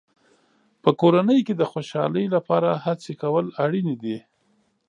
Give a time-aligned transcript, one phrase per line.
[0.83, 4.17] په کورنۍ کې د خوشحالۍ لپاره هڅې کول اړینې دي.